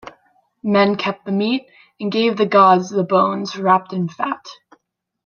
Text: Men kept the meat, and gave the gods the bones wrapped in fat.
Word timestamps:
Men 0.63 0.95
kept 0.95 1.25
the 1.25 1.31
meat, 1.31 1.67
and 1.99 2.11
gave 2.11 2.35
the 2.35 2.47
gods 2.47 2.89
the 2.89 3.03
bones 3.03 3.55
wrapped 3.55 3.93
in 3.93 4.09
fat. 4.09 4.47